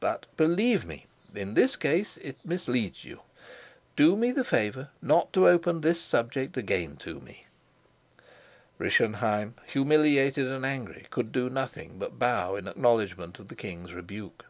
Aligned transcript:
But, 0.00 0.24
believe 0.38 0.86
me, 0.86 1.04
in 1.34 1.52
this 1.52 1.76
case 1.76 2.16
it 2.22 2.38
misleads 2.42 3.04
you. 3.04 3.20
Do 3.96 4.16
me 4.16 4.32
the 4.32 4.42
favor 4.42 4.88
not 5.02 5.30
to 5.34 5.46
open 5.46 5.82
this 5.82 6.00
subject 6.00 6.56
again 6.56 6.96
to 7.04 7.20
me." 7.20 7.44
Rischenheim, 8.78 9.56
humiliated 9.66 10.46
and 10.46 10.64
angry, 10.64 11.06
could 11.10 11.32
do 11.32 11.50
nothing 11.50 11.98
but 11.98 12.18
bow 12.18 12.56
in 12.56 12.66
acknowledgment 12.66 13.38
of 13.38 13.48
the 13.48 13.54
king's 13.56 13.92
rebuke. 13.92 14.46